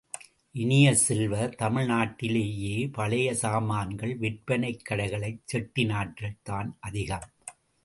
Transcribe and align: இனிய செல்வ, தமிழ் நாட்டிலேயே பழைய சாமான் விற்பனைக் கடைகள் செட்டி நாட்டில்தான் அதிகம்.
இனிய 0.55 0.93
செல்வ, 0.93 1.47
தமிழ் 1.47 1.85
நாட்டிலேயே 1.85 2.87
பழைய 2.87 3.35
சாமான் 3.35 3.95
விற்பனைக் 3.95 4.83
கடைகள் 4.83 5.41
செட்டி 5.45 5.85
நாட்டில்தான் 5.85 6.71
அதிகம். 6.79 7.29